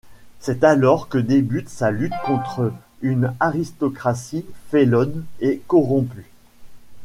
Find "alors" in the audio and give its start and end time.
0.63-1.09